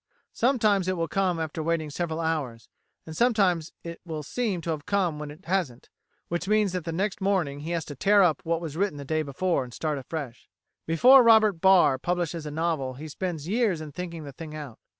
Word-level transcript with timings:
Sometimes 0.33 0.87
it 0.87 0.97
will 0.97 1.07
come 1.07 1.39
after 1.39 1.61
waiting 1.61 1.91
several 1.91 2.19
hours, 2.19 2.67
and 3.05 3.15
sometimes 3.15 3.71
it 3.83 4.01
will 4.03 4.23
seem 4.23 4.59
to 4.61 4.71
have 4.71 4.87
come 4.87 5.19
when 5.19 5.29
it 5.29 5.45
hasn't, 5.45 5.89
which 6.27 6.47
means 6.47 6.71
that 6.73 6.91
next 6.91 7.21
morning 7.21 7.59
he 7.59 7.69
has 7.69 7.85
to 7.85 7.93
tear 7.95 8.23
up 8.23 8.41
what 8.43 8.61
was 8.61 8.75
written 8.75 8.97
the 8.97 9.05
day 9.05 9.21
before 9.21 9.63
and 9.63 9.75
start 9.75 9.99
afresh.[133:A] 9.99 10.85
Before 10.87 11.21
Robert 11.23 11.53
Barr 11.61 11.99
publishes 11.99 12.47
a 12.47 12.49
novel 12.49 12.95
he 12.95 13.07
spends 13.07 13.47
years 13.47 13.79
in 13.79 13.91
thinking 13.91 14.23
the 14.23 14.31
thing 14.33 14.55
out. 14.55 14.79